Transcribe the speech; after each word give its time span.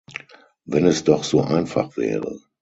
Wenn 0.65 0.87
es 0.87 1.03
doch 1.03 1.23
so 1.23 1.43
einfach 1.43 1.95
wäre! 1.95 2.39